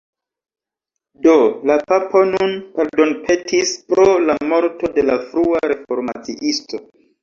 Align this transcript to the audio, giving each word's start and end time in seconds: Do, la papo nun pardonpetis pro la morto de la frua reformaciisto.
Do, 1.25 1.35
la 1.71 1.75
papo 1.91 2.23
nun 2.31 2.57
pardonpetis 2.79 3.77
pro 3.95 4.09
la 4.27 4.41
morto 4.51 4.95
de 5.01 5.09
la 5.15 5.23
frua 5.31 5.67
reformaciisto. 5.77 6.87